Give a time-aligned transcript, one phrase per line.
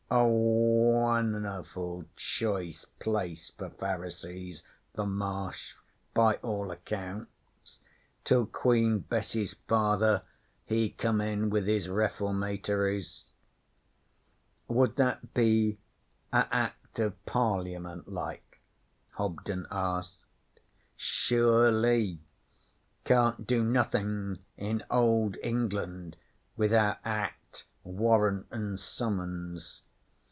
[0.13, 4.61] A won'erful choice place for Pharisees,
[4.93, 5.75] the Marsh,
[6.13, 7.79] by all accounts,
[8.25, 10.23] till Queen Bess's father
[10.65, 13.23] he come in with his Reformatories.'
[14.67, 15.77] 'Would that be
[16.33, 18.59] a Act of Parliament like?'
[19.11, 20.25] Hobden asked.
[20.97, 22.17] 'Sure ly.
[23.05, 26.17] Can't do nothing in Old England
[26.57, 29.83] without Act, Warrant an' Summons.